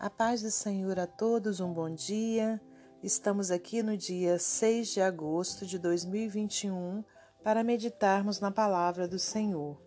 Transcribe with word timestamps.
A 0.00 0.08
paz 0.08 0.40
do 0.40 0.50
Senhor 0.50 0.98
a 0.98 1.06
todos, 1.06 1.60
um 1.60 1.74
bom 1.74 1.90
dia. 1.94 2.58
Estamos 3.02 3.50
aqui 3.50 3.82
no 3.82 3.98
dia 3.98 4.38
6 4.38 4.88
de 4.88 5.00
agosto 5.02 5.66
de 5.66 5.78
2021 5.78 7.04
para 7.44 7.62
meditarmos 7.62 8.40
na 8.40 8.50
palavra 8.50 9.06
do 9.06 9.18
Senhor. 9.18 9.78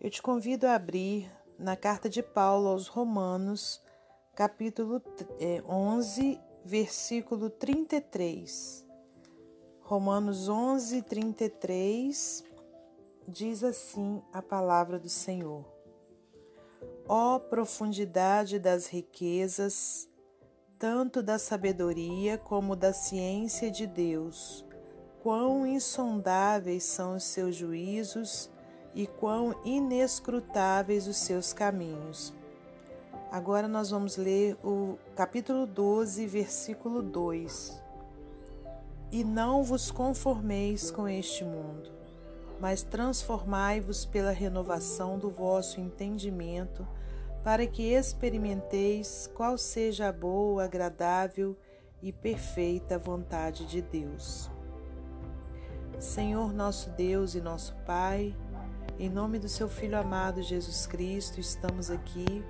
Eu 0.00 0.08
te 0.10 0.22
convido 0.22 0.68
a 0.68 0.76
abrir 0.76 1.28
na 1.58 1.74
carta 1.74 2.08
de 2.08 2.22
Paulo 2.22 2.68
aos 2.68 2.86
Romanos, 2.86 3.82
capítulo 4.32 5.02
11, 5.68 6.34
é, 6.34 6.40
versículo 6.64 7.50
33. 7.50 8.86
Romanos 9.80 10.48
11, 10.48 11.02
33 11.02 12.44
diz 13.26 13.64
assim 13.64 14.22
a 14.32 14.40
palavra 14.40 15.00
do 15.00 15.08
Senhor. 15.08 15.75
Ó 17.08 17.38
profundidade 17.38 18.58
das 18.58 18.88
riquezas, 18.88 20.08
tanto 20.76 21.22
da 21.22 21.38
sabedoria 21.38 22.36
como 22.36 22.74
da 22.74 22.92
ciência 22.92 23.70
de 23.70 23.86
Deus! 23.86 24.66
Quão 25.22 25.64
insondáveis 25.64 26.82
são 26.82 27.14
os 27.14 27.22
seus 27.22 27.54
juízos 27.54 28.50
e 28.92 29.06
quão 29.06 29.54
inescrutáveis 29.64 31.06
os 31.06 31.16
seus 31.16 31.52
caminhos. 31.52 32.34
Agora 33.30 33.68
nós 33.68 33.90
vamos 33.90 34.16
ler 34.16 34.56
o 34.64 34.98
capítulo 35.14 35.64
12, 35.64 36.26
versículo 36.26 37.02
2. 37.02 37.82
E 39.12 39.22
não 39.22 39.62
vos 39.62 39.92
conformeis 39.92 40.90
com 40.90 41.08
este 41.08 41.44
mundo 41.44 41.95
mas 42.60 42.82
transformai-vos 42.82 44.04
pela 44.04 44.30
renovação 44.30 45.18
do 45.18 45.30
vosso 45.30 45.80
entendimento, 45.80 46.86
para 47.44 47.66
que 47.66 47.92
experimenteis 47.92 49.30
qual 49.34 49.56
seja 49.56 50.08
a 50.08 50.12
boa, 50.12 50.64
agradável 50.64 51.56
e 52.02 52.12
perfeita 52.12 52.98
vontade 52.98 53.66
de 53.66 53.80
Deus. 53.80 54.50
Senhor 55.98 56.52
nosso 56.52 56.90
Deus 56.90 57.34
e 57.34 57.40
nosso 57.40 57.74
Pai, 57.86 58.34
em 58.98 59.08
nome 59.08 59.38
do 59.38 59.48
seu 59.48 59.68
Filho 59.68 59.98
amado 59.98 60.42
Jesus 60.42 60.86
Cristo, 60.86 61.38
estamos 61.38 61.90
aqui 61.90 62.44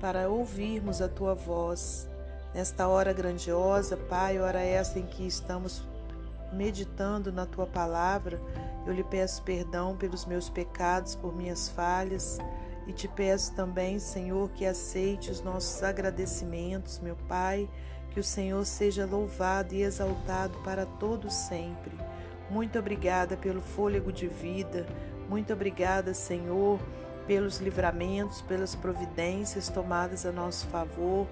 para 0.00 0.28
ouvirmos 0.28 1.02
a 1.02 1.08
tua 1.08 1.34
voz. 1.34 2.08
Nesta 2.54 2.88
hora 2.88 3.12
grandiosa, 3.12 3.96
Pai, 3.96 4.40
hora 4.40 4.60
esta 4.60 4.98
em 4.98 5.06
que 5.06 5.26
estamos 5.26 5.84
meditando 6.52 7.32
na 7.32 7.46
tua 7.46 7.66
palavra, 7.66 8.40
eu 8.86 8.92
lhe 8.92 9.04
peço 9.04 9.42
perdão 9.42 9.96
pelos 9.96 10.24
meus 10.24 10.48
pecados, 10.48 11.14
por 11.14 11.34
minhas 11.34 11.68
falhas, 11.68 12.38
e 12.86 12.92
te 12.92 13.06
peço 13.06 13.54
também, 13.54 13.98
Senhor, 13.98 14.48
que 14.50 14.64
aceite 14.64 15.30
os 15.30 15.42
nossos 15.42 15.82
agradecimentos, 15.82 16.98
meu 17.00 17.16
Pai, 17.28 17.68
que 18.10 18.18
o 18.18 18.24
Senhor 18.24 18.64
seja 18.64 19.04
louvado 19.04 19.74
e 19.74 19.82
exaltado 19.82 20.58
para 20.60 20.86
todo 20.86 21.30
sempre. 21.30 21.92
Muito 22.48 22.78
obrigada 22.78 23.36
pelo 23.36 23.60
fôlego 23.60 24.10
de 24.10 24.26
vida, 24.26 24.86
muito 25.28 25.52
obrigada, 25.52 26.14
Senhor, 26.14 26.80
pelos 27.26 27.58
livramentos, 27.58 28.40
pelas 28.40 28.74
providências 28.74 29.68
tomadas 29.68 30.24
a 30.24 30.32
nosso 30.32 30.66
favor, 30.68 31.26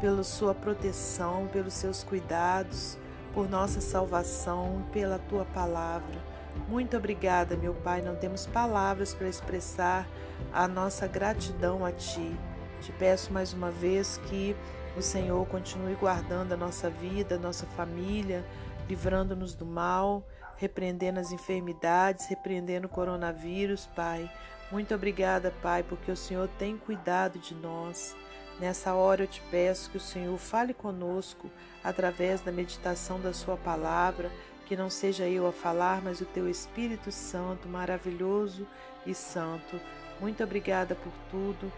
pela 0.00 0.24
sua 0.24 0.54
proteção, 0.54 1.46
pelos 1.52 1.74
seus 1.74 2.02
cuidados, 2.02 2.96
por 3.34 3.48
nossa 3.48 3.80
salvação, 3.80 4.84
pela 4.92 5.18
tua 5.18 5.44
palavra. 5.44 6.20
Muito 6.68 6.96
obrigada, 6.96 7.56
meu 7.56 7.74
Pai. 7.74 8.02
Não 8.02 8.14
temos 8.14 8.46
palavras 8.46 9.14
para 9.14 9.28
expressar 9.28 10.06
a 10.52 10.68
nossa 10.68 11.06
gratidão 11.06 11.84
a 11.84 11.92
Ti. 11.92 12.36
Te 12.80 12.92
peço 12.92 13.32
mais 13.32 13.52
uma 13.52 13.70
vez 13.70 14.18
que 14.28 14.56
o 14.96 15.02
Senhor 15.02 15.46
continue 15.46 15.94
guardando 15.94 16.52
a 16.52 16.56
nossa 16.56 16.90
vida, 16.90 17.36
a 17.36 17.38
nossa 17.38 17.64
família, 17.66 18.44
livrando-nos 18.88 19.54
do 19.54 19.64
mal, 19.64 20.26
repreendendo 20.56 21.18
as 21.18 21.32
enfermidades, 21.32 22.26
repreendendo 22.26 22.86
o 22.86 22.90
coronavírus, 22.90 23.86
Pai. 23.96 24.30
Muito 24.70 24.94
obrigada, 24.94 25.52
Pai, 25.62 25.82
porque 25.82 26.10
o 26.10 26.16
Senhor 26.16 26.48
tem 26.58 26.76
cuidado 26.76 27.38
de 27.38 27.54
nós. 27.54 28.16
Nessa 28.62 28.94
hora 28.94 29.24
eu 29.24 29.26
te 29.26 29.42
peço 29.50 29.90
que 29.90 29.96
o 29.96 30.00
Senhor 30.00 30.38
fale 30.38 30.72
conosco 30.72 31.50
através 31.82 32.40
da 32.40 32.52
meditação 32.52 33.20
da 33.20 33.32
Sua 33.32 33.56
palavra 33.56 34.30
que 34.66 34.76
não 34.76 34.88
seja 34.88 35.28
eu 35.28 35.48
a 35.48 35.52
falar, 35.52 36.00
mas 36.00 36.20
o 36.20 36.24
teu 36.24 36.48
Espírito 36.48 37.10
Santo, 37.10 37.68
maravilhoso 37.68 38.64
e 39.04 39.12
santo. 39.12 39.80
Muito 40.20 40.44
obrigada 40.44 40.94
por 40.94 41.12
tudo. 41.28 41.72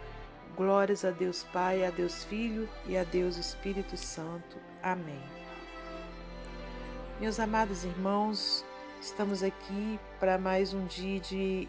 Glórias 0.55 1.07
a 1.07 1.11
Deus 1.11 1.43
Pai, 1.45 1.87
a 1.87 1.91
Deus 1.91 2.23
Filho 2.25 2.69
e 2.87 2.99
a 2.99 3.03
Deus 3.03 3.39
Espírito 3.39 3.97
Santo. 3.97 4.59
Amém. 4.83 5.23
Meus 7.19 7.41
amados 7.41 7.83
irmãos, 7.83 8.63
estamos 9.01 9.43
aqui 9.43 9.99
para 10.21 10.37
mais 10.37 10.75
um 10.75 10.85
dia 10.85 11.19
de 11.19 11.67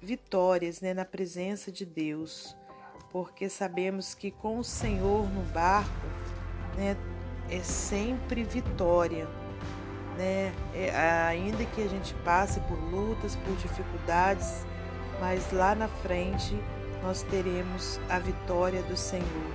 vitórias 0.00 0.80
né, 0.80 0.94
na 0.94 1.04
presença 1.04 1.70
de 1.70 1.84
Deus, 1.84 2.56
porque 3.16 3.48
sabemos 3.48 4.14
que 4.14 4.30
com 4.30 4.58
o 4.58 4.62
Senhor 4.62 5.26
no 5.32 5.40
barco 5.50 6.06
né, 6.76 6.94
é 7.48 7.60
sempre 7.60 8.44
vitória 8.44 9.26
né? 10.18 10.52
É, 10.74 10.90
ainda 11.26 11.64
que 11.64 11.82
a 11.82 11.88
gente 11.88 12.12
passe 12.16 12.60
por 12.60 12.78
lutas, 12.90 13.34
por 13.36 13.56
dificuldades, 13.56 14.66
mas 15.18 15.50
lá 15.50 15.74
na 15.74 15.88
frente 15.88 16.54
nós 17.02 17.22
teremos 17.22 17.98
a 18.10 18.18
vitória 18.18 18.82
do 18.82 18.98
Senhor. 18.98 19.54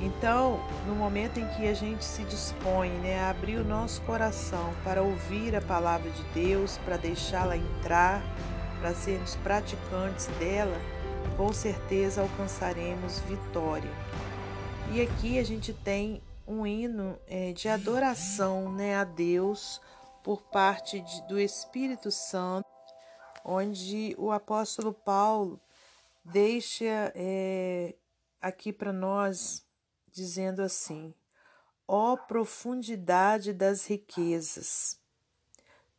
Então, 0.00 0.58
no 0.86 0.94
momento 0.94 1.40
em 1.40 1.46
que 1.48 1.68
a 1.68 1.74
gente 1.74 2.02
se 2.02 2.24
dispõe 2.24 2.88
né, 3.00 3.20
a 3.20 3.30
abrir 3.30 3.56
o 3.56 3.64
nosso 3.64 4.00
coração 4.02 4.72
para 4.82 5.02
ouvir 5.02 5.54
a 5.54 5.60
palavra 5.60 6.10
de 6.10 6.22
Deus, 6.34 6.78
para 6.86 6.96
deixá-la 6.96 7.56
entrar, 7.56 8.22
para 8.80 8.94
sermos 8.94 9.36
praticantes 9.36 10.26
dela, 10.38 10.78
com 11.36 11.52
certeza 11.52 12.20
alcançaremos 12.20 13.18
vitória. 13.20 13.90
E 14.92 15.00
aqui 15.00 15.38
a 15.38 15.44
gente 15.44 15.72
tem 15.72 16.22
um 16.46 16.66
hino 16.66 17.18
é, 17.26 17.52
de 17.52 17.68
adoração 17.68 18.70
né, 18.72 18.96
a 18.96 19.04
Deus 19.04 19.80
por 20.22 20.42
parte 20.42 21.00
de, 21.00 21.22
do 21.28 21.40
Espírito 21.40 22.10
Santo, 22.10 22.68
onde 23.44 24.14
o 24.18 24.30
apóstolo 24.30 24.92
Paulo 24.92 25.60
deixa 26.24 27.12
é, 27.14 27.94
aqui 28.40 28.72
para 28.72 28.92
nós 28.92 29.64
dizendo 30.10 30.60
assim: 30.60 31.14
ó 31.88 32.16
profundidade 32.16 33.52
das 33.52 33.86
riquezas, 33.86 34.98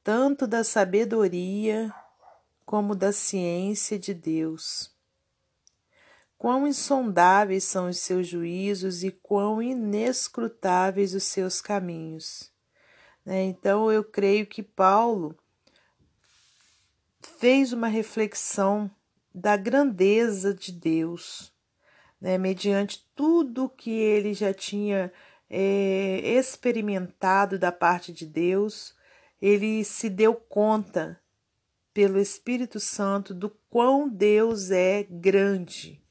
tanto 0.04 0.46
da 0.46 0.64
sabedoria 0.64 1.94
como 2.66 2.96
da 2.96 3.12
ciência 3.12 3.98
de 3.98 4.14
Deus 4.14 4.93
Quão 6.44 6.68
insondáveis 6.68 7.64
são 7.64 7.88
os 7.88 8.00
seus 8.00 8.28
juízos 8.28 9.02
e 9.02 9.12
quão 9.12 9.62
inescrutáveis 9.62 11.14
os 11.14 11.24
seus 11.24 11.62
caminhos. 11.62 12.52
Né? 13.26 13.44
Então, 13.44 13.90
eu 13.90 14.04
creio 14.04 14.46
que 14.46 14.62
Paulo 14.62 15.38
fez 17.40 17.72
uma 17.72 17.88
reflexão 17.88 18.92
da 19.34 19.56
grandeza 19.56 20.54
de 20.54 20.74
Deus, 20.74 21.54
né? 22.20 22.38
mediante 22.38 23.10
tudo 23.16 23.70
que 23.70 23.92
ele 23.92 24.34
já 24.34 24.54
tinha 24.54 25.14
é, 25.50 26.20
experimentado 26.26 27.58
da 27.58 27.72
parte 27.72 28.12
de 28.12 28.26
Deus, 28.26 28.94
ele 29.42 29.82
se 29.86 30.10
deu 30.10 30.36
conta, 30.36 31.18
pelo 31.94 32.20
Espírito 32.20 32.82
Santo, 32.82 33.34
do 33.34 33.50
quão 33.70 34.10
Deus 34.10 34.72
é 34.72 35.04
grande 35.04 36.03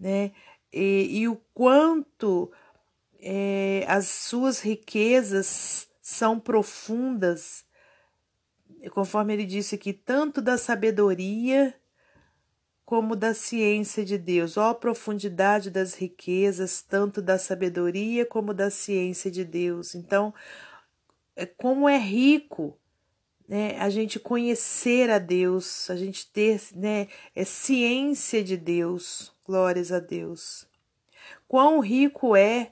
né? 0.00 0.32
E, 0.72 1.20
e 1.20 1.28
o 1.28 1.36
quanto 1.52 2.50
é, 3.20 3.84
as 3.86 4.08
suas 4.08 4.60
riquezas 4.60 5.88
são 6.00 6.40
profundas, 6.40 7.64
conforme 8.92 9.34
ele 9.34 9.44
disse 9.44 9.74
aqui, 9.74 9.92
tanto 9.92 10.40
da 10.40 10.56
sabedoria 10.56 11.74
como 12.84 13.14
da 13.14 13.34
ciência 13.34 14.04
de 14.04 14.18
Deus. 14.18 14.56
Ó 14.56 14.70
a 14.70 14.74
profundidade 14.74 15.70
das 15.70 15.94
riquezas, 15.94 16.82
tanto 16.82 17.22
da 17.22 17.38
sabedoria 17.38 18.26
como 18.26 18.52
da 18.52 18.70
ciência 18.70 19.30
de 19.30 19.44
Deus. 19.44 19.94
Então, 19.94 20.34
é 21.36 21.46
como 21.46 21.88
é 21.88 21.96
rico 21.98 22.76
né, 23.50 23.76
a 23.78 23.90
gente 23.90 24.18
conhecer 24.18 25.10
a 25.10 25.18
Deus, 25.18 25.90
a 25.90 25.96
gente 25.96 26.30
ter 26.30 26.60
né, 26.74 27.08
é 27.34 27.44
ciência 27.44 28.42
de 28.42 28.56
Deus. 28.56 29.32
Glórias 29.50 29.90
a 29.90 29.98
Deus. 29.98 30.64
Quão 31.48 31.80
rico 31.80 32.36
é 32.36 32.70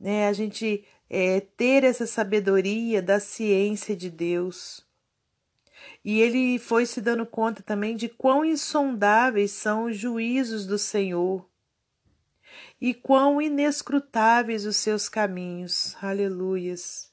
né, 0.00 0.26
a 0.26 0.32
gente 0.32 0.84
é, 1.08 1.38
ter 1.38 1.84
essa 1.84 2.08
sabedoria 2.08 3.00
da 3.00 3.20
ciência 3.20 3.94
de 3.94 4.10
Deus. 4.10 4.84
E 6.04 6.20
ele 6.20 6.58
foi 6.58 6.86
se 6.86 7.00
dando 7.00 7.24
conta 7.24 7.62
também 7.62 7.94
de 7.94 8.08
quão 8.08 8.44
insondáveis 8.44 9.52
são 9.52 9.84
os 9.84 9.96
juízos 9.96 10.66
do 10.66 10.76
Senhor. 10.76 11.48
e 12.80 12.92
quão 12.92 13.40
inescrutáveis 13.40 14.66
os 14.66 14.76
seus 14.76 15.08
caminhos. 15.08 15.96
Aleluias. 16.02 17.07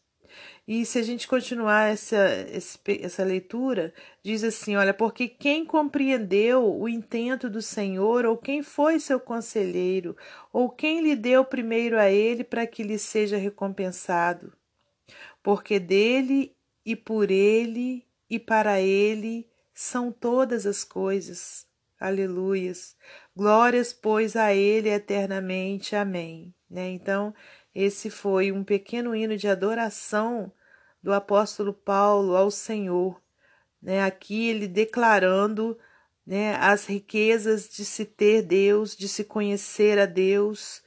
E 0.68 0.86
se 0.86 0.98
a 0.98 1.04
gente 1.04 1.28
continuar 1.28 1.92
essa, 1.92 2.18
essa 3.02 3.24
leitura, 3.24 3.94
diz 4.24 4.44
assim: 4.44 4.76
olha, 4.76 4.94
porque 4.94 5.28
quem 5.28 5.66
compreendeu 5.66 6.80
o 6.80 6.90
intento 6.90 7.50
do 7.50 7.62
Senhor, 7.62 8.26
ou 8.26 8.38
quem 8.38 8.64
foi 8.64 9.00
seu 9.00 9.20
conselheiro, 9.20 10.16
ou 10.52 10.70
quem 10.70 11.02
lhe 11.02 11.16
deu 11.16 11.46
primeiro 11.46 12.00
a 12.00 12.10
ele 12.10 12.44
para 12.44 12.66
que 12.66 12.84
lhe 12.84 12.98
seja 12.98 13.38
recompensado? 13.38 14.54
Porque 15.44 15.80
dele 15.80 16.56
e 16.86 16.96
por 16.96 17.30
ele 17.30 18.04
e 18.30 18.40
para 18.40 18.82
ele 18.82 19.48
são 19.74 20.12
todas 20.12 20.66
as 20.66 20.84
coisas. 20.84 21.68
Aleluias. 22.00 22.96
Glórias, 23.36 23.94
pois, 23.94 24.36
a 24.36 24.54
ele 24.54 24.90
eternamente. 24.90 25.96
Amém. 25.96 26.54
Né? 26.70 26.90
Então, 26.90 27.34
esse 27.76 28.10
foi 28.10 28.54
um 28.54 28.64
pequeno 28.64 29.14
hino 29.14 29.36
de 29.36 29.50
adoração 29.50 30.50
do 31.04 31.12
apóstolo 31.12 31.74
Paulo 31.74 32.36
ao 32.36 32.50
Senhor. 32.50 33.22
Né? 33.82 34.02
Aqui 34.02 34.48
ele 34.48 34.66
declarando 34.66 35.78
né, 36.26 36.56
as 36.56 36.86
riquezas 36.86 37.70
de 37.70 37.84
se 37.84 38.06
ter 38.06 38.42
Deus, 38.42 38.96
de 38.96 39.10
se 39.10 39.26
conhecer 39.26 40.00
a 40.00 40.06
Deus. 40.06 40.82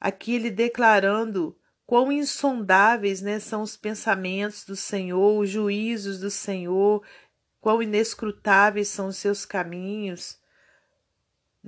Aqui 0.00 0.36
ele 0.36 0.50
declarando 0.50 1.54
quão 1.86 2.10
insondáveis 2.10 3.20
né, 3.20 3.38
são 3.38 3.62
os 3.62 3.76
pensamentos 3.76 4.64
do 4.64 4.74
Senhor, 4.74 5.38
os 5.38 5.50
juízos 5.50 6.18
do 6.18 6.30
Senhor, 6.30 7.04
quão 7.60 7.82
inescrutáveis 7.82 8.88
são 8.88 9.08
os 9.08 9.18
seus 9.18 9.44
caminhos. 9.44 10.40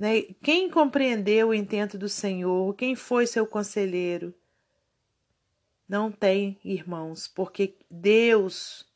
Né? 0.01 0.23
Quem 0.41 0.67
compreendeu 0.67 1.49
o 1.49 1.53
intento 1.53 1.95
do 1.95 2.09
Senhor? 2.09 2.73
Quem 2.73 2.95
foi 2.95 3.27
seu 3.27 3.45
conselheiro? 3.45 4.33
Não 5.87 6.11
tem, 6.11 6.59
irmãos, 6.65 7.27
porque 7.27 7.75
Deus 7.87 8.91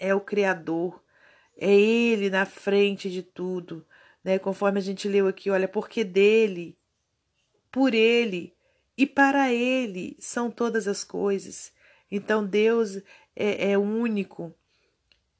é 0.00 0.12
o 0.12 0.20
Criador, 0.20 1.00
é 1.56 1.72
Ele 1.72 2.28
na 2.28 2.44
frente 2.44 3.08
de 3.08 3.22
tudo. 3.22 3.86
Né? 4.24 4.36
Conforme 4.36 4.80
a 4.80 4.82
gente 4.82 5.06
leu 5.06 5.28
aqui, 5.28 5.48
olha, 5.48 5.68
porque 5.68 6.02
dele, 6.02 6.76
por 7.70 7.94
Ele 7.94 8.52
e 8.98 9.06
para 9.06 9.52
Ele 9.52 10.16
são 10.18 10.50
todas 10.50 10.88
as 10.88 11.04
coisas. 11.04 11.72
Então 12.10 12.44
Deus 12.44 12.96
é, 13.36 13.70
é 13.70 13.78
único, 13.78 14.52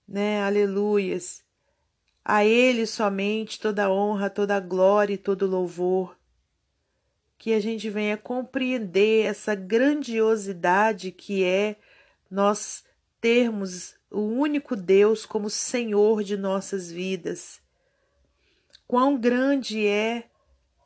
né? 0.07 0.45
Aleluias. 0.45 1.45
A 2.25 2.45
Ele 2.45 2.87
somente 2.87 3.59
toda 3.59 3.91
honra, 3.91 4.31
toda 4.31 4.61
glória 4.61 5.15
e 5.15 5.19
todo 5.19 5.47
louvor. 5.47 6.17
Que 7.37 7.53
a 7.53 7.61
gente 7.61 7.91
venha 7.91 8.17
compreender 8.17 9.27
essa 9.27 9.55
grandiosidade 9.55 11.11
que 11.11 11.43
é 11.43 11.77
nós 12.31 12.85
termos 13.21 13.97
o 14.11 14.21
único 14.21 14.77
Deus 14.77 15.27
como 15.27 15.51
Senhor 15.51 16.23
de 16.23 16.37
nossas 16.37 16.93
vidas. 16.93 17.61
Quão 18.87 19.19
grande 19.19 19.87
é 19.87 20.29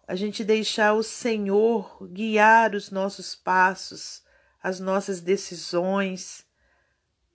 a 0.06 0.15
gente 0.15 0.44
deixar 0.44 0.94
o 0.94 1.03
Senhor 1.03 2.06
guiar 2.09 2.75
os 2.75 2.91
nossos 2.91 3.35
passos, 3.35 4.23
as 4.62 4.79
nossas 4.79 5.21
decisões, 5.21 6.45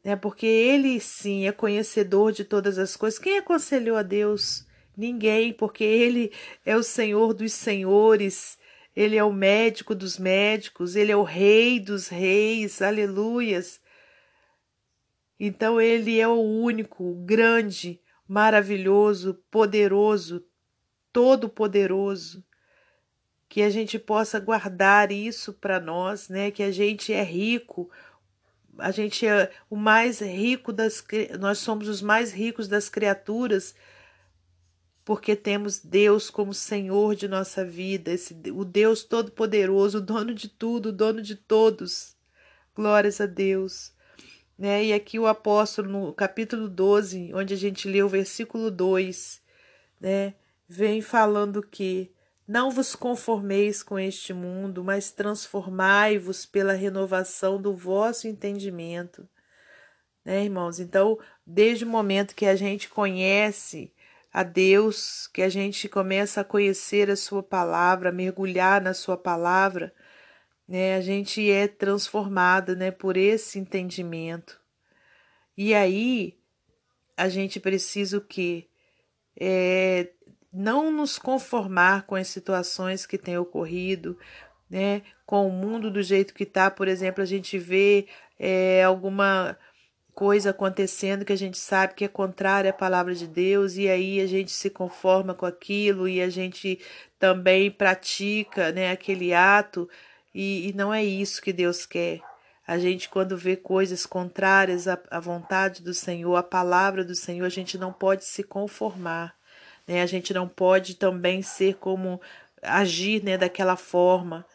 né? 0.04 0.16
Porque 0.16 0.46
ele 0.46 1.00
sim 1.00 1.48
é 1.48 1.52
conhecedor 1.52 2.32
de 2.32 2.44
todas 2.44 2.78
as 2.78 2.96
coisas. 2.96 3.20
Quem 3.20 3.38
aconselhou 3.38 3.98
a 3.98 4.04
Deus? 4.04 4.66
Ninguém, 4.96 5.54
porque 5.54 5.84
ele 5.84 6.32
é 6.66 6.76
o 6.76 6.84
Senhor 6.84 7.34
dos 7.34 7.54
senhores, 7.54 8.58
ele 8.96 9.16
é 9.16 9.24
o 9.24 9.32
médico 9.32 9.96
dos 9.96 10.18
médicos, 10.18 10.96
ele 10.96 11.12
é 11.12 11.16
o 11.16 11.24
rei 11.24 11.80
dos 11.80 12.08
reis. 12.08 12.82
Aleluias. 12.82 13.80
Então 15.40 15.80
ele 15.82 16.20
é 16.20 16.28
o 16.28 16.40
único, 16.40 17.16
grande, 17.26 18.00
maravilhoso, 18.28 19.42
poderoso, 19.50 20.46
todo-poderoso. 21.12 22.44
Que 23.50 23.64
a 23.64 23.70
gente 23.70 23.98
possa 23.98 24.40
guardar 24.40 25.12
isso 25.12 25.52
para 25.54 25.80
nós, 25.80 26.30
né? 26.30 26.52
Que 26.52 26.64
a 26.64 26.72
gente 26.72 27.12
é 27.12 27.24
rico 27.24 27.90
a 28.78 28.92
gente 28.92 29.26
é 29.26 29.52
o 29.70 29.76
mais 29.76 30.20
rico 30.20 30.72
das 30.72 31.04
nós 31.40 31.60
somos 31.60 31.88
os 31.88 32.02
mais 32.02 32.32
ricos 32.32 32.68
das 32.68 32.90
criaturas 32.90 33.76
porque 35.04 35.36
temos 35.36 35.80
Deus 35.80 36.30
como 36.30 36.54
Senhor 36.54 37.16
de 37.16 37.28
nossa 37.28 37.66
vida, 37.66 38.12
esse, 38.12 38.34
o 38.52 38.64
Deus 38.64 39.04
todo-poderoso, 39.04 39.98
o 39.98 40.02
dono 40.02 40.34
de 40.34 40.48
tudo, 40.48 40.90
o 40.90 40.94
dono 40.94 41.22
de 41.22 41.36
todos. 41.36 42.16
Glórias 42.76 43.20
a 43.20 43.26
Deus. 43.26 43.92
Né? 44.58 44.86
E 44.86 44.94
aqui 44.94 45.18
o 45.18 45.28
apóstolo, 45.28 45.90
no 45.90 46.14
capítulo 46.14 46.70
12, 46.70 47.32
onde 47.34 47.54
a 47.54 47.58
gente 47.58 47.88
lê 47.88 48.04
o 48.04 48.08
versículo 48.08 48.70
2, 48.70 49.42
né? 50.00 50.36
vem 50.68 51.02
falando 51.02 51.62
que 51.62 52.12
não 52.52 52.70
vos 52.70 52.98
conformeis 52.98 53.82
com 53.82 53.98
este 53.98 54.34
mundo, 54.34 54.84
mas 54.84 55.10
transformai-vos 55.10 56.46
pela 56.46 56.74
renovação 56.74 57.62
do 57.62 57.74
vosso 57.74 58.28
entendimento. 58.28 59.26
Né, 60.26 60.44
irmãos? 60.44 60.78
Então, 60.78 61.18
desde 61.48 61.86
o 61.86 61.88
momento 61.88 62.36
que 62.36 62.46
a 62.46 62.58
gente 62.58 62.90
conhece 62.90 63.94
a 64.34 64.44
Deus, 64.44 65.28
que 65.28 65.42
a 65.42 65.48
gente 65.48 65.88
começa 65.88 66.42
a 66.42 66.44
conhecer 66.44 67.10
a 67.10 67.16
Sua 67.16 67.42
palavra, 67.42 68.12
mergulhar 68.12 68.82
na 68.82 68.94
Sua 68.94 69.16
palavra, 69.16 69.94
né, 70.68 70.96
a 70.96 71.02
gente 71.02 71.50
é 71.50 71.70
transformado 71.70 72.76
né, 72.76 72.92
por 72.92 73.16
esse 73.16 73.60
entendimento. 73.60 74.60
E 75.56 75.74
aí, 75.74 76.38
a 77.16 77.30
gente 77.30 77.62
precisa 77.62 78.18
o 78.18 78.22
quê? 78.22 78.68
É, 79.40 80.12
não 80.52 80.92
nos 80.92 81.18
conformar 81.18 82.04
com 82.04 82.16
as 82.16 82.28
situações 82.28 83.06
que 83.06 83.18
têm 83.18 83.38
ocorrido, 83.38 84.18
né, 84.70 85.02
com 85.26 85.48
o 85.48 85.52
mundo 85.52 85.90
do 85.90 86.02
jeito 86.02 86.34
que 86.34 86.44
está. 86.44 86.70
Por 86.70 86.88
exemplo, 86.88 87.22
a 87.22 87.26
gente 87.26 87.58
vê 87.58 88.08
é, 88.40 88.84
alguma 88.84 89.58
coisa 90.14 90.50
acontecendo 90.50 91.24
que 91.24 91.34
a 91.34 91.38
gente 91.38 91.58
sabe 91.58 91.94
que 91.94 92.06
é 92.06 92.08
contrária 92.08 92.70
à 92.70 92.74
palavra 92.74 93.16
de 93.16 93.26
Deus 93.26 93.76
e 93.76 93.90
aí 93.90 94.20
a 94.20 94.28
gente 94.28 94.52
se 94.52 94.70
conforma 94.70 95.34
com 95.34 95.46
aquilo 95.46 96.08
e 96.08 96.22
a 96.22 96.30
gente 96.30 96.80
também 97.18 97.72
pratica 97.72 98.72
né, 98.72 98.92
aquele 98.92 99.34
ato 99.34 99.90
e, 100.34 100.70
e 100.70 100.74
não 100.74 100.94
é 100.94 101.04
isso 101.04 101.42
que 101.42 101.54
Deus 101.54 101.86
quer. 101.86 102.20
A 102.68 102.78
gente, 102.78 103.10
quando 103.10 103.38
vê 103.38 103.56
coisas 103.56 104.06
contrárias 104.06 104.88
à, 104.88 104.98
à 105.10 105.20
vontade 105.20 105.82
do 105.82 105.94
Senhor, 105.94 106.36
à 106.36 106.44
palavra 106.44 107.04
do 107.04 107.16
Senhor, 107.16 107.46
a 107.46 107.50
gente 107.50 107.78
não 107.78 107.92
pode 107.92 108.24
se 108.24 108.44
conformar. 108.44 109.36
Né? 109.88 110.02
A 110.02 110.06
gente 110.06 110.34
não 110.34 110.48
pode 110.48 110.96
também 110.96 111.42
ser 111.42 111.76
como 111.76 112.22
agir 112.62 113.24
né, 113.24 113.38
daquela 113.38 113.76
forma. 113.76 114.46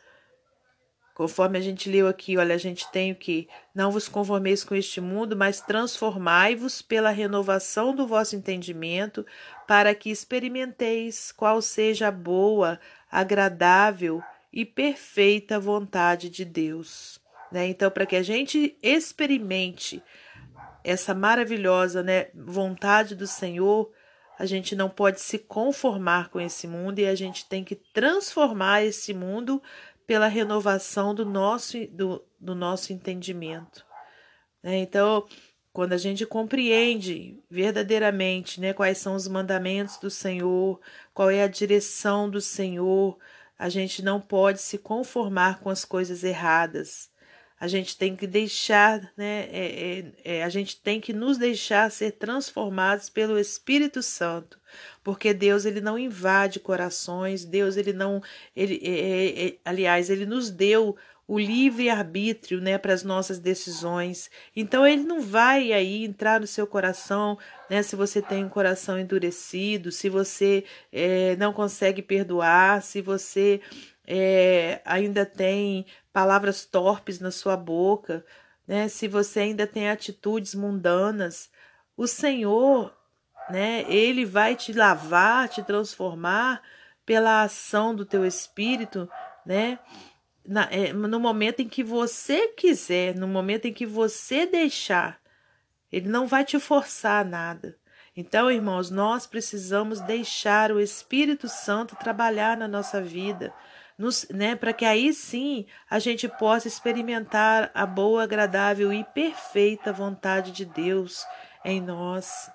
Conforme 1.15 1.57
a 1.57 1.63
gente 1.63 1.89
leu 1.91 2.07
aqui, 2.09 2.37
olha, 2.37 2.55
a 2.55 2.59
gente 2.59 2.91
tem 2.93 3.11
o 3.11 3.17
que? 3.17 3.49
Não 3.75 3.91
vos 3.91 4.07
conformeis 4.07 4.63
com 4.63 4.75
este 4.75 5.01
mundo, 5.01 5.35
mas 5.35 5.63
transformai-vos 5.63 6.83
pela 6.83 7.09
renovação 7.09 7.95
do 7.95 8.07
vosso 8.07 8.37
entendimento, 8.37 9.25
para 9.67 9.95
que 9.95 10.11
experimenteis 10.11 11.33
qual 11.33 11.63
seja 11.63 12.09
a 12.09 12.13
boa, 12.13 12.79
agradável 13.11 14.23
e 14.53 14.65
perfeita 14.67 15.59
vontade 15.59 16.29
de 16.29 16.45
Deus. 16.45 17.19
Né? 17.51 17.69
Então, 17.69 17.91
para 17.91 18.05
que 18.05 18.17
a 18.17 18.23
gente 18.23 18.77
experimente 18.83 20.03
essa 20.85 21.15
maravilhosa 21.15 22.03
né, 22.03 22.27
vontade 22.35 23.15
do 23.15 23.27
Senhor, 23.27 23.91
a 24.39 24.45
gente 24.45 24.77
não 24.77 24.89
pode 24.89 25.21
se 25.21 25.39
conformar 25.39 26.29
com 26.29 26.41
esse 26.41 26.67
mundo 26.67 26.99
e 26.99 27.07
a 27.07 27.15
gente 27.15 27.47
tem 27.47 27.65
que 27.65 27.75
transformar 27.75 28.83
esse 28.85 29.15
mundo 29.15 29.63
pela 30.07 30.29
renovação 30.29 31.15
do 31.15 31.25
nosso, 31.25 31.87
do, 31.89 32.23
do 32.39 32.55
nosso 32.55 32.93
entendimento. 32.93 33.85
Né? 34.63 34.79
Então, 34.79 35.27
quando 35.73 35.93
a 35.93 35.99
gente 35.99 36.25
compreende 36.25 37.39
verdadeiramente 37.51 38.61
né, 38.61 38.73
quais 38.73 38.99
são 38.99 39.15
os 39.15 39.27
mandamentos 39.27 39.97
do 39.99 40.11
Senhor, 40.11 40.81
qual 41.13 41.31
é 41.31 41.43
a 41.43 41.49
direção 41.49 42.31
do 42.31 42.41
Senhor, 42.41 43.19
a 43.59 43.69
gente 43.69 44.03
não 44.03 44.21
pode 44.21 44.61
se 44.61 44.79
conformar 44.79 45.61
com 45.61 45.71
as 45.71 45.85
coisas 45.85 46.23
erradas. 46.23 47.11
A 47.59 47.67
gente 47.69 47.97
tem 47.97 48.15
que 48.15 48.27
deixar, 48.27 49.01
né? 49.17 49.49
É, 49.51 50.05
é, 50.25 50.37
é, 50.37 50.45
a 50.45 50.49
gente 50.51 50.79
tem 50.79 51.01
que 51.01 51.13
nos 51.13 51.39
deixar 51.39 51.91
ser 51.91 52.13
transformados 52.13 53.09
pelo 53.09 53.39
Espírito 53.39 54.03
Santo, 54.03 54.61
porque 55.03 55.33
Deus 55.33 55.65
ele 55.65 55.81
não 55.81 55.99
invade 55.99 56.61
corações, 56.61 57.47
Deus 57.47 57.79
ele 57.79 57.95
não, 57.95 58.23
ele, 58.55 58.79
é, 58.85 58.91
é, 58.91 59.47
é 59.49 59.57
aliás, 59.65 60.11
ele 60.11 60.27
nos 60.27 60.51
deu 60.51 60.97
o 61.29 61.41
livre 61.41 61.91
arbítrio, 61.91 62.61
né, 62.61 62.79
para 62.79 62.93
as 62.93 63.03
nossas 63.03 63.41
decisões. 63.41 64.31
Então 64.55 64.87
ele 64.87 65.03
não 65.03 65.21
vai 65.21 65.73
aí 65.73 66.05
entrar 66.05 66.41
no 66.41 66.47
seu 66.47 66.67
coração, 66.67 67.37
né, 67.69 67.83
se 67.83 67.97
você 67.97 68.23
tem 68.23 68.45
um 68.45 68.49
coração 68.49 68.97
endurecido, 68.99 69.91
se 69.91 70.09
você 70.09 70.63
não 71.37 71.53
consegue 71.53 72.01
perdoar, 72.01 72.81
se 72.81 73.01
você 73.01 73.61
é, 74.07 74.81
ainda 74.85 75.27
tem 75.27 75.87
palavras 76.13 76.65
torpes 76.65 77.21
na 77.21 77.31
sua 77.31 77.57
boca, 77.57 78.25
né, 78.67 78.89
se 78.89 79.09
você 79.09 79.41
ainda 79.41 79.67
tem 79.67 79.89
atitudes 79.89 80.55
mundanas. 80.55 81.51
O 81.97 82.07
Senhor, 82.07 82.95
né, 83.51 83.85
ele 83.89 84.25
vai 84.25 84.57
te 84.57 84.73
lavar, 84.73 85.49
te 85.49 85.63
transformar 85.63 86.63
pela 87.05 87.43
ação 87.43 87.95
do 87.95 88.05
teu 88.05 88.25
espírito, 88.25 89.09
né? 89.45 89.79
na, 90.47 90.69
é, 90.71 90.93
no 90.93 91.19
momento 91.19 91.61
em 91.61 91.69
que 91.69 91.83
você 91.83 92.49
quiser, 92.49 93.15
no 93.15 93.27
momento 93.27 93.67
em 93.67 93.73
que 93.73 93.85
você 93.85 94.47
deixar, 94.47 95.21
ele 95.91 96.09
não 96.09 96.27
vai 96.27 96.45
te 96.45 96.59
forçar 96.59 97.23
a 97.23 97.29
nada. 97.29 97.77
Então, 98.17 98.51
irmãos, 98.51 98.91
nós 98.91 99.27
precisamos 99.27 100.01
deixar 100.01 100.73
o 100.73 100.81
Espírito 100.81 101.49
Santo 101.49 101.97
trabalhar 101.97 102.57
na 102.57 102.67
nossa 102.67 103.01
vida, 103.03 103.53
né, 104.31 104.55
para 104.55 104.73
que 104.73 104.85
aí 104.85 105.13
sim 105.13 105.67
a 105.89 105.99
gente 105.99 106.29
possa 106.29 106.69
experimentar 106.69 107.71
a 107.73 107.87
boa, 107.87 108.23
agradável 108.23 108.93
e 108.93 109.03
perfeita 109.05 109.93
vontade 109.93 110.53
de 110.53 110.65
Deus 110.65 111.25
em 111.65 111.81
nós. 111.81 112.51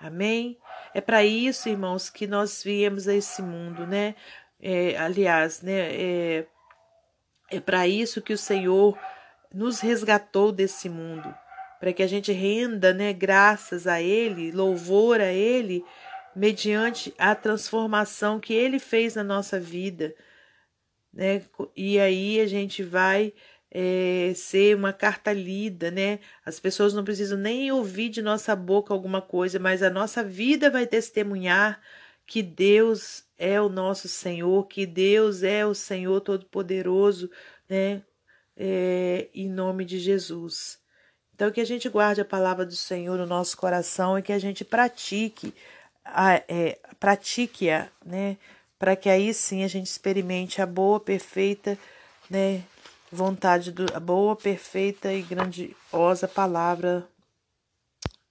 Amém? 0.00 0.58
É 0.94 1.00
para 1.00 1.24
isso, 1.24 1.68
irmãos, 1.68 2.08
que 2.08 2.26
nós 2.26 2.62
viemos 2.62 3.06
a 3.06 3.14
esse 3.14 3.42
mundo, 3.42 3.86
né? 3.86 4.14
É, 4.60 4.96
aliás, 4.96 5.60
né? 5.60 5.72
É, 5.72 6.46
é 7.50 7.60
para 7.60 7.86
isso 7.86 8.22
que 8.22 8.32
o 8.32 8.38
Senhor 8.38 8.98
nos 9.52 9.80
resgatou 9.80 10.50
desse 10.52 10.88
mundo, 10.88 11.34
para 11.78 11.92
que 11.92 12.02
a 12.02 12.06
gente 12.06 12.32
renda, 12.32 12.92
né, 12.92 13.12
graças 13.12 13.86
a 13.86 14.02
ele, 14.02 14.50
louvor 14.50 15.20
a 15.20 15.32
ele, 15.32 15.84
mediante 16.34 17.14
a 17.18 17.34
transformação 17.34 18.38
que 18.40 18.52
ele 18.52 18.78
fez 18.78 19.14
na 19.14 19.24
nossa 19.24 19.58
vida, 19.58 20.14
né? 21.16 21.42
E 21.74 21.98
aí 21.98 22.38
a 22.40 22.46
gente 22.46 22.82
vai 22.82 23.32
é, 23.70 24.32
ser 24.36 24.76
uma 24.76 24.92
carta 24.92 25.32
lida, 25.32 25.90
né? 25.90 26.20
As 26.44 26.60
pessoas 26.60 26.92
não 26.92 27.02
precisam 27.02 27.38
nem 27.38 27.72
ouvir 27.72 28.10
de 28.10 28.20
nossa 28.20 28.54
boca 28.54 28.92
alguma 28.92 29.22
coisa, 29.22 29.58
mas 29.58 29.82
a 29.82 29.88
nossa 29.88 30.22
vida 30.22 30.70
vai 30.70 30.86
testemunhar 30.86 31.80
que 32.26 32.42
Deus 32.42 33.24
é 33.38 33.60
o 33.60 33.68
nosso 33.70 34.08
Senhor, 34.08 34.66
que 34.68 34.84
Deus 34.84 35.42
é 35.42 35.64
o 35.64 35.74
Senhor 35.74 36.20
Todo-Poderoso, 36.20 37.30
né? 37.68 38.02
É, 38.54 39.28
em 39.34 39.48
nome 39.48 39.84
de 39.84 39.98
Jesus. 39.98 40.78
Então, 41.34 41.50
que 41.50 41.60
a 41.60 41.66
gente 41.66 41.88
guarde 41.88 42.20
a 42.20 42.24
palavra 42.24 42.64
do 42.64 42.76
Senhor 42.76 43.16
no 43.18 43.26
nosso 43.26 43.56
coração 43.56 44.18
e 44.18 44.22
que 44.22 44.32
a 44.32 44.38
gente 44.38 44.64
pratique, 44.64 45.54
a, 46.04 46.36
é, 46.48 46.78
pratique-a, 46.98 47.88
né? 48.04 48.36
Para 48.78 48.94
que 48.94 49.08
aí 49.08 49.32
sim 49.32 49.64
a 49.64 49.68
gente 49.68 49.86
experimente 49.86 50.60
a 50.60 50.66
boa, 50.66 51.00
perfeita, 51.00 51.78
né? 52.28 52.62
Vontade 53.10 53.72
do, 53.72 53.86
a 53.94 54.00
boa, 54.00 54.36
perfeita 54.36 55.12
e 55.12 55.22
grandiosa 55.22 56.28
palavra, 56.28 57.08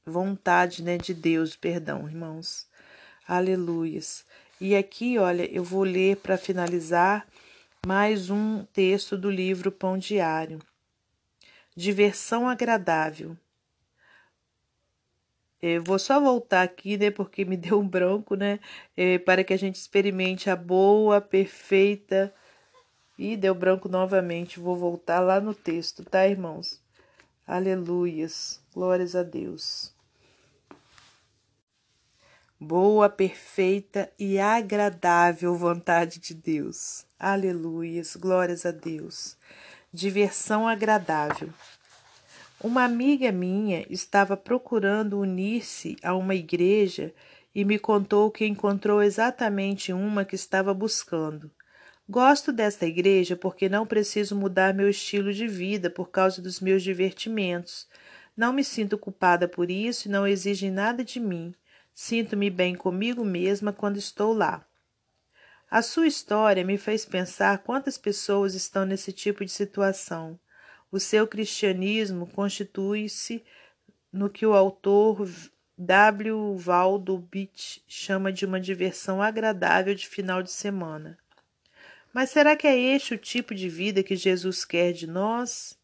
vontade, 0.06 0.84
né? 0.84 0.98
De 0.98 1.14
Deus, 1.14 1.56
perdão, 1.56 2.08
irmãos. 2.08 2.68
Aleluias. 3.28 4.24
E 4.62 4.76
aqui, 4.76 5.18
olha, 5.18 5.50
eu 5.52 5.64
vou 5.64 5.84
ler 5.84 6.18
para 6.18 6.38
finalizar 6.38 7.28
mais 7.86 8.30
um 8.30 8.64
texto 8.66 9.18
do 9.18 9.30
livro 9.30 9.72
Pão 9.72 9.98
Diário. 9.98 10.60
Diversão 11.76 12.48
agradável. 12.48 13.36
Eu 15.68 15.84
vou 15.84 15.98
só 16.00 16.20
voltar 16.20 16.62
aqui, 16.64 16.98
né, 16.98 17.12
porque 17.12 17.46
me 17.46 17.58
deu 17.58 17.80
um 17.80 17.88
branco, 17.88 18.36
né, 18.36 18.60
é, 18.96 19.18
para 19.18 19.44
que 19.44 19.54
a 19.54 19.58
gente 19.58 19.76
experimente 19.76 20.50
a 20.50 20.56
boa, 20.56 21.22
perfeita. 21.22 22.34
E 23.18 23.38
deu 23.38 23.56
branco 23.56 23.88
novamente. 23.88 24.60
Vou 24.60 24.76
voltar 24.76 25.22
lá 25.22 25.40
no 25.40 25.54
texto, 25.54 26.04
tá, 26.04 26.28
irmãos? 26.28 26.82
Aleluias. 27.48 28.62
Glórias 28.74 29.16
a 29.16 29.24
Deus 29.24 29.96
boa, 32.60 33.10
perfeita 33.10 34.12
e 34.18 34.40
agradável 34.40 35.56
vontade 35.56 36.20
de 36.20 36.34
Deus. 36.34 37.06
Aleluias, 37.20 38.16
glórias 38.16 38.66
a 38.66 38.72
Deus. 38.72 39.38
Diversão 39.94 40.68
agradável. 40.68 41.54
Uma 42.64 42.86
amiga 42.86 43.32
minha 43.34 43.86
estava 43.90 44.38
procurando 44.38 45.20
unir-se 45.20 45.98
a 46.02 46.16
uma 46.16 46.34
igreja 46.34 47.14
e 47.54 47.66
me 47.66 47.78
contou 47.78 48.32
que 48.32 48.46
encontrou 48.46 49.04
exatamente 49.04 49.92
uma 49.92 50.24
que 50.24 50.36
estava 50.36 50.74
buscando. 50.74 51.52
Gosto 52.08 52.54
desta 52.54 52.86
igreja 52.86 53.36
porque 53.36 53.68
não 53.68 53.86
preciso 53.86 54.36
mudar 54.36 54.74
meu 54.74 54.90
estilo 54.90 55.34
de 55.34 55.48
vida 55.48 55.90
por 55.90 56.10
causa 56.10 56.42
dos 56.42 56.62
meus 56.62 56.82
divertimentos. 56.82 57.88
Não 58.38 58.54
me 58.54 58.64
sinto 58.64 58.98
culpada 58.98 59.48
por 59.48 59.70
isso 59.70 60.08
e 60.08 60.12
não 60.12 60.26
exigem 60.26 60.72
nada 60.72 61.04
de 61.04 61.20
mim. 61.20 61.54
Sinto-me 61.94 62.50
bem 62.50 62.74
comigo 62.74 63.26
mesma 63.26 63.74
quando 63.74 63.98
estou 63.98 64.34
lá. 64.34 64.66
A 65.70 65.82
sua 65.82 66.08
história 66.08 66.64
me 66.64 66.78
fez 66.78 67.06
pensar 67.06 67.58
quantas 67.60 67.98
pessoas 67.98 68.54
estão 68.54 68.86
nesse 68.86 69.12
tipo 69.12 69.44
de 69.44 69.52
situação. 69.52 70.40
O 70.96 71.00
seu 71.02 71.28
cristianismo 71.28 72.26
constitui-se 72.26 73.44
no 74.14 74.30
que 74.30 74.46
o 74.46 74.54
autor 74.54 75.30
W. 75.78 76.56
Waldo 76.58 77.18
Beach 77.18 77.84
chama 77.86 78.32
de 78.32 78.46
uma 78.46 78.62
diversão 78.62 79.22
agradável 79.22 79.94
de 79.94 80.08
final 80.08 80.42
de 80.42 80.50
semana. 80.50 81.18
Mas 82.14 82.30
será 82.30 82.56
que 82.56 82.66
é 82.66 82.80
este 82.80 83.14
o 83.14 83.18
tipo 83.18 83.54
de 83.54 83.68
vida 83.68 84.04
que 84.04 84.16
Jesus 84.16 84.64
quer 84.64 84.94
de 84.94 85.06
nós? 85.06 85.78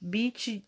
Beach 0.00 0.64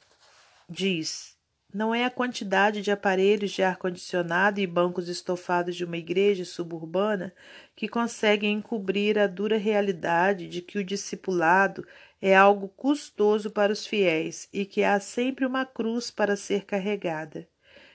diz: 0.69 1.38
não 1.79 1.95
é 1.95 2.05
a 2.05 2.11
quantidade 2.11 2.83
de 2.83 2.91
aparelhos 2.91 3.53
de 3.53 3.63
ar-condicionado 3.63 4.59
e 4.59 4.67
bancos 4.67 5.09
estofados 5.09 5.77
de 5.77 5.85
uma 5.85 5.97
igreja 5.97 6.45
suburbana 6.45 7.33
que 7.77 7.87
conseguem 7.87 8.55
encobrir 8.55 9.17
a 9.17 9.29
dura 9.29 9.57
realidade 9.57 10.49
de 10.49 10.61
que 10.61 10.77
o 10.77 10.83
discipulado 10.83 11.87
é 12.21 12.35
algo 12.35 12.67
custoso 12.67 13.49
para 13.53 13.73
os 13.73 13.87
fiéis 13.87 14.49
e 14.53 14.65
que 14.65 14.83
há 14.83 14.99
sempre 14.99 15.47
uma 15.47 15.65
cruz 15.65 16.11
para 16.11 16.35
ser 16.35 16.65
carregada. 16.65 17.47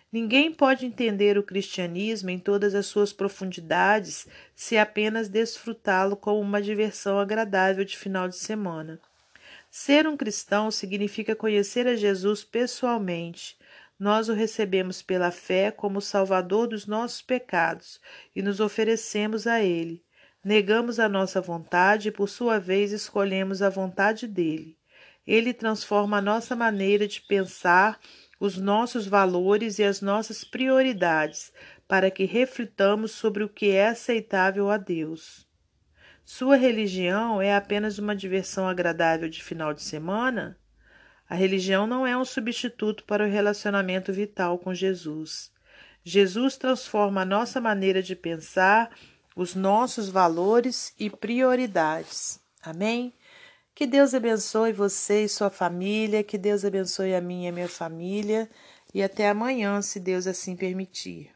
Ninguém 0.10 0.54
pode 0.54 0.86
entender 0.86 1.38
o 1.38 1.44
cristianismo 1.44 2.30
em 2.30 2.40
todas 2.40 2.74
as 2.74 2.86
suas 2.86 3.12
profundidades 3.12 4.26
se 4.56 4.78
apenas 4.78 5.28
desfrutá-lo 5.28 6.16
como 6.16 6.40
uma 6.40 6.62
diversão 6.62 7.20
agradável 7.20 7.84
de 7.84 7.98
final 7.98 8.30
de 8.30 8.38
semana. 8.38 8.98
Ser 9.70 10.08
um 10.08 10.16
cristão 10.16 10.72
significa 10.72 11.36
conhecer 11.36 11.86
a 11.86 11.96
Jesus 11.98 12.46
pessoalmente, 12.46 13.58
nós 14.04 14.28
o 14.28 14.34
recebemos 14.34 15.02
pela 15.02 15.32
fé 15.32 15.72
como 15.72 16.02
Salvador 16.02 16.68
dos 16.68 16.86
nossos 16.86 17.22
pecados 17.22 18.02
e 18.36 18.42
nos 18.42 18.60
oferecemos 18.60 19.48
a 19.48 19.64
Ele. 19.64 20.04
Negamos 20.44 21.00
a 21.00 21.08
nossa 21.08 21.40
vontade 21.40 22.10
e, 22.10 22.12
por 22.12 22.28
sua 22.28 22.60
vez, 22.60 22.92
escolhemos 22.92 23.62
a 23.62 23.70
vontade 23.70 24.28
dele. 24.28 24.78
Ele 25.26 25.54
transforma 25.54 26.18
a 26.18 26.22
nossa 26.22 26.54
maneira 26.54 27.08
de 27.08 27.22
pensar, 27.22 27.98
os 28.42 28.58
nossos 28.58 29.08
valores 29.08 29.80
e 29.80 29.86
as 29.86 30.02
nossas 30.02 30.44
prioridades, 30.44 31.54
para 31.88 32.12
que 32.12 32.26
reflitamos 32.26 33.14
sobre 33.14 33.42
o 33.42 33.48
que 33.48 33.72
é 33.72 33.88
aceitável 33.88 34.70
a 34.70 34.76
Deus. 34.76 35.48
Sua 36.26 36.58
religião 36.58 37.42
é 37.42 37.56
apenas 37.56 37.98
uma 37.98 38.14
diversão 38.14 38.68
agradável 38.68 39.30
de 39.30 39.42
final 39.42 39.74
de 39.74 39.82
semana? 39.82 40.60
A 41.34 41.36
religião 41.36 41.88
não 41.88 42.06
é 42.06 42.16
um 42.16 42.24
substituto 42.24 43.04
para 43.06 43.26
o 43.26 43.28
relacionamento 43.28 44.14
vital 44.14 44.60
com 44.60 44.72
Jesus. 44.72 45.52
Jesus 46.04 46.58
transforma 46.58 47.22
a 47.22 47.26
nossa 47.26 47.60
maneira 47.60 48.04
de 48.04 48.16
pensar, 48.16 48.96
os 49.36 49.56
nossos 49.56 50.10
valores 50.10 50.94
e 51.00 51.10
prioridades. 51.10 52.40
Amém? 52.62 53.16
Que 53.74 53.88
Deus 53.88 54.14
abençoe 54.14 54.72
você 54.74 55.24
e 55.24 55.28
sua 55.28 55.50
família, 55.50 56.24
que 56.24 56.38
Deus 56.38 56.64
abençoe 56.64 57.16
a 57.16 57.20
minha 57.20 57.48
e 57.48 57.50
a 57.50 57.52
minha 57.52 57.68
família, 57.68 58.48
e 58.94 59.02
até 59.02 59.28
amanhã, 59.28 59.82
se 59.82 60.00
Deus 60.00 60.28
assim 60.28 60.56
permitir. 60.56 61.33